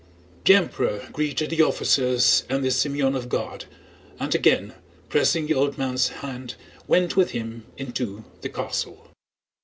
The 0.45 0.55
Emperor 0.55 1.09
greeted 1.13 1.51
the 1.51 1.61
officers 1.61 2.43
and 2.49 2.63
the 2.63 2.69
Semënov 2.69 3.29
guard, 3.29 3.65
and 4.19 4.33
again 4.33 4.73
pressing 5.09 5.45
the 5.45 5.53
old 5.53 5.77
man's 5.77 6.07
hand 6.07 6.55
went 6.87 7.15
with 7.15 7.29
him 7.37 7.67
into 7.77 8.23
the 8.41 8.49
castle. 8.49 9.07